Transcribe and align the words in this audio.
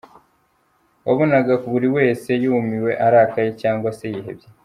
Wabonaga 1.07 1.53
buri 1.73 1.87
wese 1.95 2.29
yumiwe, 2.43 2.91
arakaye, 3.07 3.49
cyangwa 3.61 3.89
se 3.97 4.05
yihebye! 4.13 4.47